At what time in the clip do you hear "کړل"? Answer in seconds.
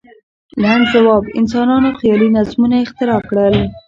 3.29-3.55